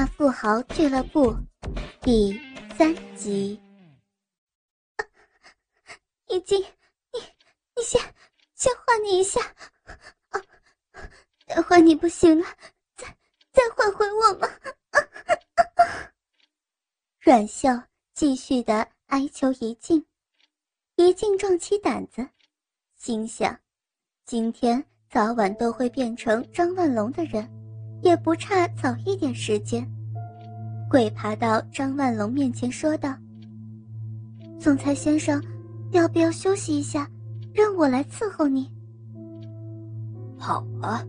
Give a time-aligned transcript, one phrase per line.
[0.00, 1.36] 大富豪俱乐部
[2.00, 2.32] 第
[2.74, 3.60] 三集。
[6.26, 6.58] 已经，
[7.12, 7.20] 你
[7.76, 8.00] 你先
[8.54, 9.38] 先换你一下，
[10.30, 10.40] 啊，
[11.46, 12.46] 待会你不行了，
[12.96, 13.14] 再
[13.52, 14.48] 再换回我吗？
[17.18, 17.68] 阮秀
[18.14, 20.06] 继续的哀求一静，
[20.96, 22.26] 一静壮起胆子，
[22.96, 23.60] 心想：
[24.24, 27.59] 今天早晚都会变成张万龙的人。
[28.02, 29.86] 也不差早一点时间。
[30.88, 33.14] 鬼爬到张万龙面前说道
[34.58, 35.42] ：“总裁先生，
[35.92, 37.08] 要不要休息一下，
[37.52, 38.68] 让我来伺候你
[40.36, 41.04] ？”“好啊，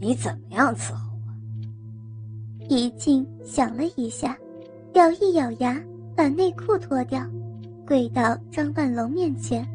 [0.00, 4.38] 你怎么样伺候我？”一静想了一下，
[4.94, 5.82] 咬一咬牙，
[6.14, 7.26] 把内裤脱掉，
[7.84, 9.66] 跪到张万龙面前，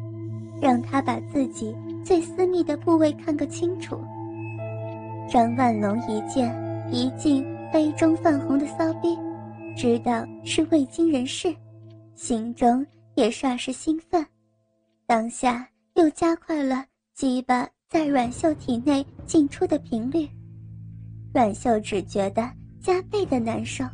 [0.62, 4.00] 让他把自己最私密的部位看个清楚。
[5.28, 6.54] 张万龙一见
[6.90, 9.18] 一进杯中泛红的骚逼，
[9.76, 11.54] 知道是未经人事，
[12.14, 14.24] 心中也霎时兴奋，
[15.04, 20.28] 当下又加快了鸡巴在阮秀体内进出的频率，
[21.34, 22.48] 阮秀只觉得
[22.80, 23.84] 加倍的难受。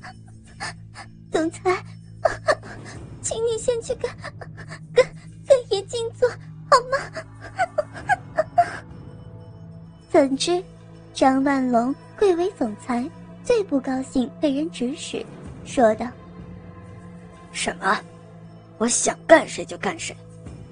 [1.32, 1.82] 总裁，
[3.22, 4.10] 请你先去跟
[4.92, 5.04] 跟
[5.46, 6.36] 跟爷静做好
[6.92, 7.22] 吗？
[10.16, 10.64] 怎知，
[11.12, 13.06] 张万龙贵为总裁，
[13.44, 15.22] 最不高兴被人指使，
[15.62, 16.06] 说道
[17.52, 18.00] ：“什么？
[18.78, 20.16] 我想干谁就干谁，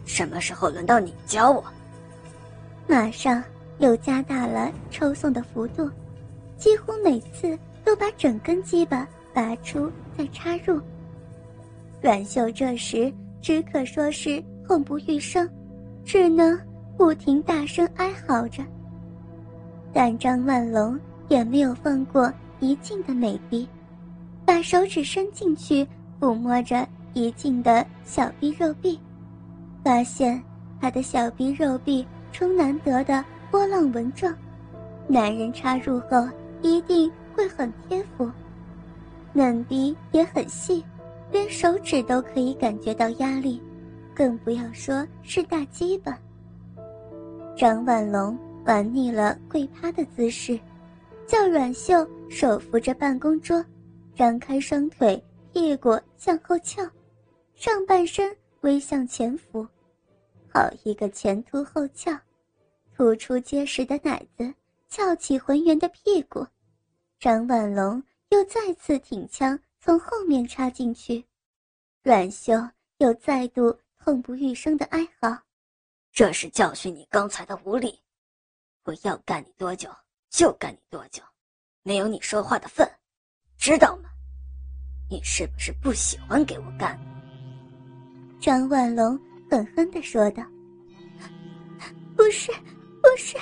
[0.07, 1.63] 什么时候轮到你教我？”
[2.89, 3.45] 马上
[3.81, 5.91] 又加大了抽送的幅度，
[6.57, 10.81] 几乎每次都把整根鸡巴拔出再插入。
[12.01, 15.47] 阮秀这时只可说是痛不欲生，
[16.03, 16.59] 只能
[16.97, 18.65] 不停大声哀嚎着。
[19.95, 23.67] 但张万龙也没有放过一静的美臂，
[24.45, 25.87] 把手指伸进去
[26.19, 28.99] 抚摸着一静的小臂肉壁，
[29.85, 30.43] 发现
[30.81, 34.35] 他的小臂肉壁呈难得的波浪纹状，
[35.07, 36.29] 男人插入后
[36.61, 38.29] 一定会很贴服，
[39.33, 40.85] 嫩逼也很细，
[41.31, 43.63] 连手指都可以感觉到压力，
[44.13, 46.19] 更不要说是大鸡巴。
[47.57, 48.37] 张万龙。
[48.65, 50.59] 玩腻了跪趴的姿势，
[51.27, 53.63] 叫阮秀手扶着办公桌，
[54.17, 56.83] 张开双腿，屁股向后翘，
[57.55, 59.67] 上半身微向前俯，
[60.49, 62.19] 好一个前凸后翘，
[62.97, 64.55] 突出结实的奶子，
[64.89, 66.47] 翘起浑圆的屁股。
[67.21, 71.23] 张万龙又再次挺枪从后面插进去，
[72.03, 72.55] 阮秀
[72.97, 75.39] 又再度痛不欲生的哀嚎
[76.13, 78.01] ：“这是教训你刚才的无礼。”
[78.85, 79.89] 我要干你多久
[80.29, 81.23] 就干你多久，
[81.83, 82.87] 没有你说话的份，
[83.57, 84.11] 知道吗？
[85.09, 86.99] 你是不是不喜欢给我干？
[88.39, 89.19] 张万龙
[89.51, 90.45] 狠狠地说道
[92.15, 92.53] ：“不是，
[93.01, 93.39] 不是，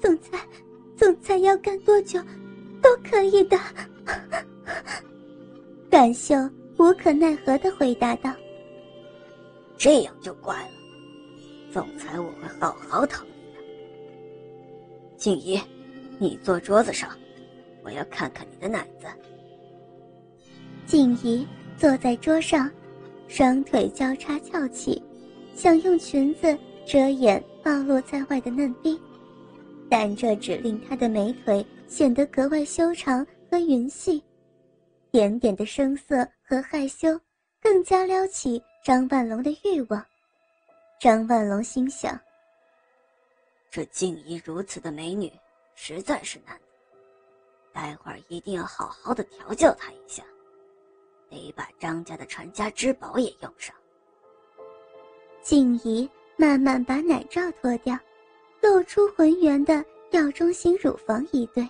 [0.00, 0.38] 总裁，
[0.96, 2.18] 总裁要干多久
[2.80, 3.58] 都可以的。”
[5.90, 6.34] 阮秀
[6.78, 8.34] 无可奈何的回答道
[9.76, 10.72] ：“这样就怪了，
[11.70, 13.26] 总裁我会好好疼。”
[15.20, 15.60] 静怡，
[16.18, 17.10] 你坐桌子上，
[17.84, 19.06] 我要看看你的奶子。
[20.86, 22.70] 静怡坐在桌上，
[23.28, 25.02] 双腿交叉翘起，
[25.54, 28.98] 想用裙子遮掩暴露在外的嫩逼，
[29.90, 34.24] 但这只令她的美腿显得格外修长和匀细，
[35.10, 37.08] 点点的生涩和害羞，
[37.60, 40.02] 更加撩起张万龙的欲望。
[40.98, 42.18] 张万龙心想。
[43.70, 45.32] 这静怡如此的美女，
[45.76, 46.62] 实在是难得。
[47.72, 50.24] 待会儿一定要好好的调教她一下，
[51.28, 53.72] 得把张家的传家之宝也用上。
[55.40, 57.96] 静怡慢慢把奶罩脱掉，
[58.60, 61.66] 露出浑圆的吊钟形乳房一对。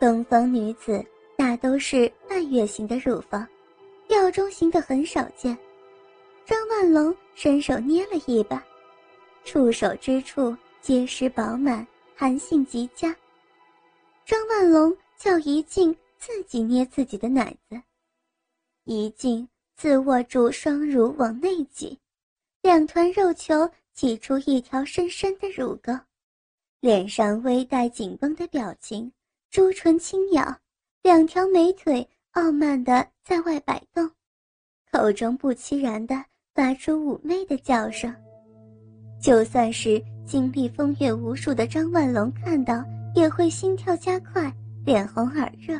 [0.00, 1.04] 东方女子
[1.36, 3.46] 大都是半月形的乳房，
[4.08, 5.56] 吊钟型的很少见。
[6.44, 8.60] 张万龙伸手捏了一把，
[9.44, 10.52] 触手之处。
[10.80, 11.86] 结实饱满，
[12.16, 13.14] 弹性极佳。
[14.24, 17.80] 张万龙叫一静自己捏自己的奶子，
[18.84, 19.46] 一静
[19.76, 21.98] 自握住双乳往内挤，
[22.62, 25.92] 两团肉球挤出一条深深的乳沟，
[26.80, 29.10] 脸上微带紧绷的表情，
[29.50, 30.56] 朱唇轻咬，
[31.02, 34.10] 两条美腿傲慢的在外摆动，
[34.92, 36.24] 口中不期然的
[36.54, 38.14] 发出妩媚的叫声。
[39.20, 42.84] 就算是经历风月无数的张万龙看到，
[43.14, 44.52] 也会心跳加快，
[44.84, 45.78] 脸红耳热。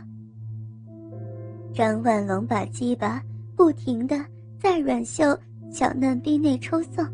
[1.72, 3.22] 张万龙把鸡巴
[3.56, 4.16] 不停的
[4.58, 5.38] 在阮秀
[5.70, 7.06] 小嫩逼内抽送，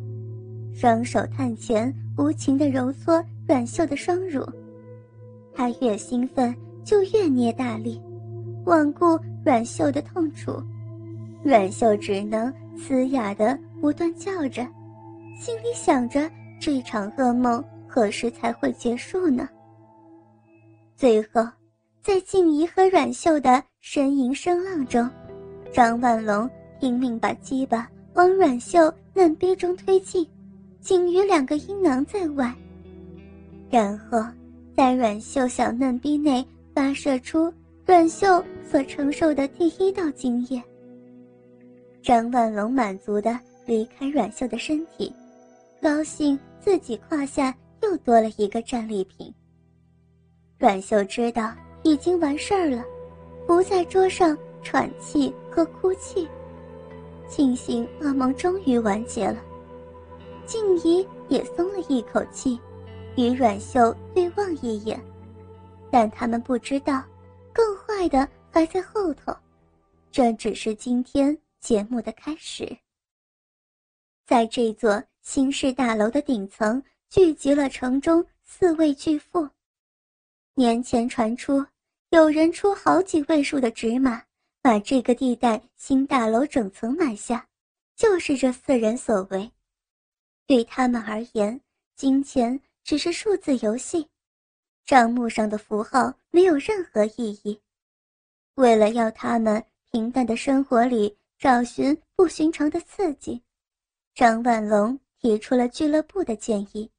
[0.72, 4.42] 双手探前无情的揉搓阮秀的双乳。
[5.54, 8.00] 他越兴奋就越捏大力，
[8.64, 10.52] 罔顾阮秀的痛楚。
[11.42, 14.66] 阮秀只能嘶哑的不断叫着，
[15.38, 19.48] 心里想着这场噩梦何时才会结束呢？
[20.96, 21.46] 最后，
[22.02, 25.08] 在静怡和阮秀的呻吟声浪中，
[25.72, 26.48] 张万龙
[26.80, 30.26] 拼命把鸡巴往阮秀嫩逼中推进，
[30.80, 32.54] 仅余两个阴囊在外，
[33.70, 34.24] 然后
[34.74, 36.44] 在阮秀小嫩逼内
[36.74, 37.52] 发射出
[37.84, 40.62] 阮秀所承受的第一道精液。
[42.02, 45.12] 张万龙满足的离开阮秀的身体，
[45.82, 49.32] 高兴自己胯下又多了一个战利品。
[50.58, 52.84] 阮秀知道已经完事儿了，
[53.46, 56.28] 不在桌上喘气和哭泣，
[57.28, 59.42] 庆幸噩梦终于完结了。
[60.44, 62.58] 静怡也松了一口气，
[63.16, 65.00] 与阮秀对望一眼，
[65.90, 67.02] 但他们不知道，
[67.52, 69.36] 更坏的还在后头。
[70.10, 71.36] 这只是今天。
[71.58, 72.78] 节目的开始。
[74.24, 76.80] 在这座新式大楼的顶层，
[77.10, 79.46] 聚集了城中四位巨富。
[80.54, 81.66] 年前传出，
[82.10, 84.22] 有人出好几位数的纸马，
[84.62, 87.44] 把这个地带新大楼整层买下，
[87.96, 89.50] 就是这四人所为。
[90.46, 91.60] 对他们而言，
[91.96, 94.08] 金钱只是数字游戏，
[94.84, 97.60] 账目上的符号没有任何意义。
[98.54, 101.18] 为了要他们平淡的生活里。
[101.38, 103.42] 找寻不寻常的刺激，
[104.14, 106.90] 张万龙提出了俱乐部的建议。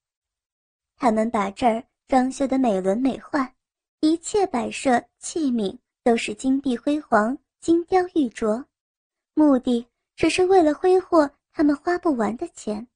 [0.96, 3.54] 他们把这儿装修的美轮美奂，
[4.00, 8.66] 一切摆设器皿都是金碧辉煌、金雕玉琢，
[9.34, 12.88] 目的只是为了挥霍他们花不完的钱。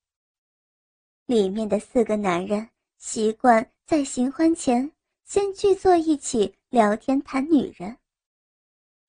[1.25, 4.91] 里面的四个男人习惯在行欢前
[5.25, 7.97] 先聚坐一起聊天谈女人。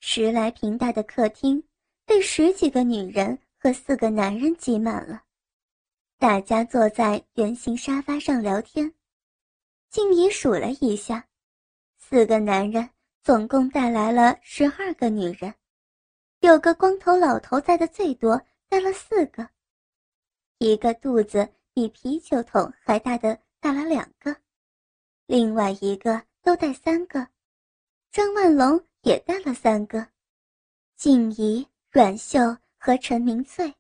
[0.01, 1.63] 十来平大的客厅。
[2.05, 5.23] 被十几个女人和四个男人挤满了，
[6.23, 8.95] 大家坐在圆形沙发上聊天。
[9.91, 11.27] 静怡数了一下，
[11.99, 12.89] 四个男人
[13.25, 15.53] 总共带来了十二个女人，
[16.39, 19.49] 有个光头老头在的最多，带了四个，
[20.59, 24.37] 一个肚子比啤酒桶还大的带了两个，
[25.27, 27.27] 另外一个都带三个，
[28.13, 30.07] 张万龙也带了三个，
[30.95, 31.67] 静怡。
[31.91, 32.39] 阮秀
[32.79, 33.75] 和陈明翠。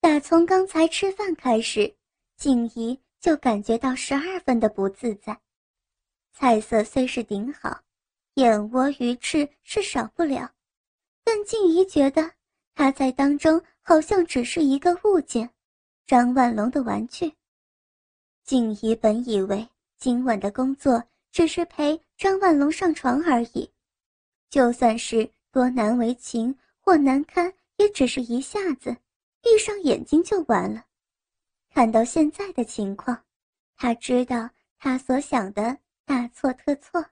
[0.00, 1.94] 打从刚才吃饭开始，
[2.36, 5.40] 静怡就感觉到十二分的不自在。
[6.32, 7.82] 菜色虽是顶好，
[8.34, 10.52] 燕窝、鱼翅是少不了，
[11.24, 12.30] 但静怡觉得
[12.74, 15.50] 他在当中好像只是一个物件，
[16.06, 17.32] 张万龙的玩具。
[18.44, 21.02] 静怡本以为今晚的工作
[21.32, 23.70] 只是陪张万龙上床而已，
[24.48, 26.56] 就算是多难为情。
[26.78, 28.96] 或难堪，也只是一下子，
[29.46, 30.84] 闭上眼睛就完了。
[31.70, 33.24] 看到现在的情况，
[33.76, 37.06] 他知道他所想的大错特错。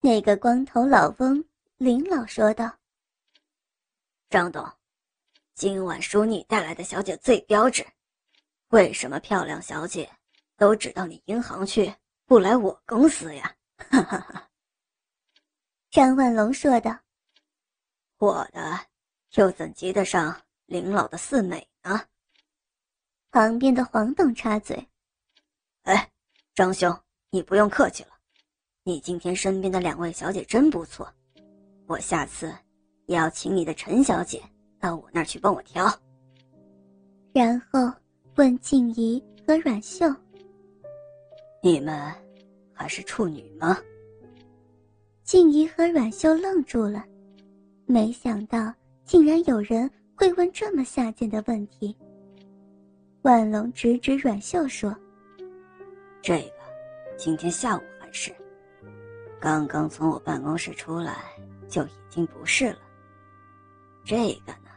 [0.00, 1.42] 那个光头老翁
[1.78, 2.78] 林老说道
[4.28, 4.70] ：“张董，
[5.54, 7.86] 今晚属你带来的小姐最标致，
[8.68, 10.12] 为什么漂亮小姐
[10.58, 11.90] 都只到你银行去，
[12.26, 13.56] 不来我公司呀？”
[13.90, 14.46] 哈哈哈。
[15.88, 17.00] 张万龙说道。
[18.18, 18.78] 我的
[19.36, 21.98] 又怎及得上林老的四美呢？
[23.30, 24.86] 旁边的黄董插嘴
[25.84, 26.10] ：“哎，
[26.54, 26.94] 张兄，
[27.30, 28.10] 你不用客气了。
[28.84, 31.10] 你今天身边的两位小姐真不错，
[31.86, 32.54] 我下次
[33.06, 34.42] 也要请你的陈小姐
[34.78, 35.90] 到我那儿去帮我挑。”
[37.32, 37.90] 然后
[38.34, 40.06] 问静怡和阮秀
[41.64, 42.14] ：“你们
[42.74, 43.78] 还是处女吗？”
[45.24, 47.02] 静怡和阮秀愣住了。
[47.86, 48.70] 没想到，
[49.06, 51.96] 竟然有人会问这么下贱的问题。
[53.22, 54.92] 万龙指指阮秀说
[56.20, 58.34] ：“这个，今天下午还是，
[59.38, 61.18] 刚刚从我办公室出来
[61.68, 62.78] 就已经不是了。
[64.04, 64.70] 这个呢，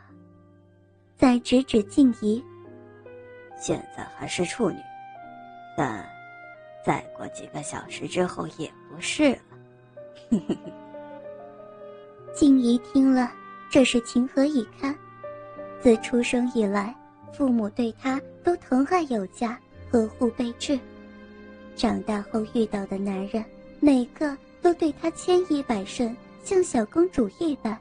[1.17, 2.43] 再指指静怡，
[3.57, 4.77] 现在还是处女，
[5.75, 6.07] 但
[6.85, 9.39] 再过几个小时之后也不是了。
[12.35, 13.31] ”静怡听了，
[13.71, 14.95] 这是情何以堪？
[15.81, 16.95] 自出生以来，
[17.33, 19.59] 父母对她都疼爱有加，
[19.89, 20.79] 呵护备至。
[21.75, 23.43] 长大后遇到的男人，
[23.79, 27.75] 每个都对她千依百顺，像小公主一般。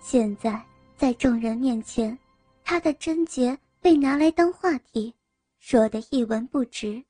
[0.00, 0.62] 现在
[0.96, 2.16] 在众人面前，
[2.62, 5.12] 她的贞洁被拿来当话题，
[5.58, 7.02] 说得一文不值。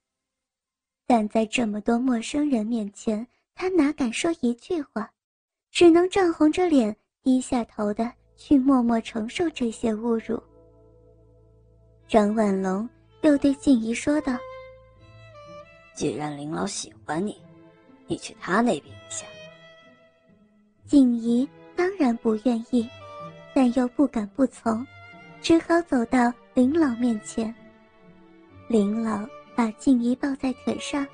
[1.06, 5.10] 但在这么多陌生人面前，她哪敢说一句话，
[5.70, 10.42] 只能涨红着脸，低下头的去默默承受这些侮辱。
[12.08, 12.88] 张万龙
[13.22, 14.36] 又对静怡说道
[15.94, 17.40] ：“既然林老喜欢你，
[18.06, 19.26] 你去他那边一下。”
[20.84, 22.88] 静怡当然不愿意，
[23.54, 24.86] 但又不敢不从，
[25.40, 27.54] 只好走到林老面前。
[28.68, 31.06] 林老把静怡抱在腿上，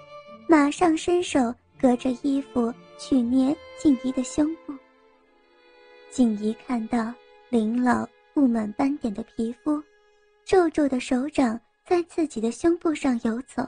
[0.48, 4.75] 马上伸手隔着衣服去捏静怡的胸部。
[6.11, 7.12] 静怡看到
[7.50, 9.83] 林老布满斑点的皮肤。
[10.45, 13.62] 皱皱的手掌在自己的胸部上游走。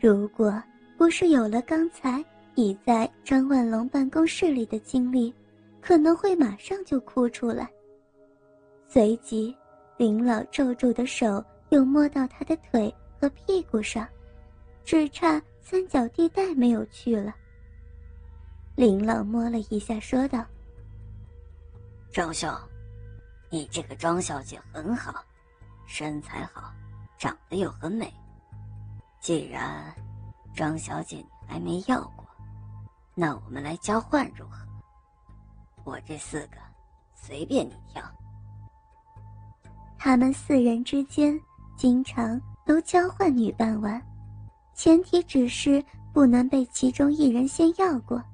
[0.00, 0.62] 如果
[0.96, 5.34] 不是有了刚才已在张万龙办公室里的经历，
[5.80, 7.68] 可能会马上就哭出来。
[8.86, 9.52] 随即，
[9.96, 14.06] 林老皱皱的手又摸到他的腿和屁股上，
[14.84, 17.34] 只差三角地带没有去了。
[18.76, 20.46] 林老摸了一下，说道
[22.16, 22.50] ：“张兄，
[23.50, 25.22] 你这个张小姐很好。”
[25.86, 26.72] 身材好，
[27.18, 28.10] 长得又很美。
[29.20, 29.94] 既然
[30.54, 32.26] 张小姐你还没要过，
[33.14, 34.66] 那我们来交换如何？
[35.84, 36.56] 我这四个
[37.14, 38.02] 随便你挑。
[39.98, 41.38] 他们四人之间
[41.76, 44.02] 经常都交换女伴玩，
[44.74, 48.24] 前提只是不能被其中一人先要过。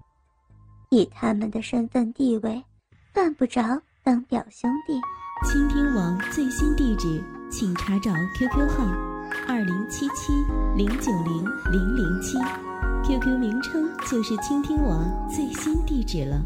[0.91, 2.65] 以他们的身份地位，
[3.12, 5.00] 犯不着当表兄弟。
[5.49, 7.23] 倾听王最新地址。
[7.52, 8.83] 请查找 QQ 号
[9.47, 10.33] 二零七七
[10.75, 12.38] 零九零零零七
[13.04, 16.40] ，QQ 名称就是倾听王最新地址了。